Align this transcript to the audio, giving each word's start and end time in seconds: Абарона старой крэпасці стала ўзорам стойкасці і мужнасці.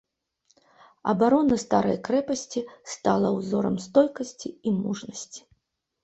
Абарона 1.11 1.57
старой 1.63 1.97
крэпасці 2.07 2.63
стала 2.93 3.27
ўзорам 3.35 3.75
стойкасці 3.85 4.49
і 4.71 4.75
мужнасці. 4.79 5.41